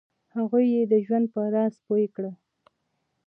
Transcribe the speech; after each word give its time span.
هغوی 0.35 0.65
یې 0.75 0.83
د 0.91 0.93
ژوند 1.05 1.25
په 1.33 1.41
راز 1.53 1.73
پوه 1.85 2.05
کړه. 2.15 2.31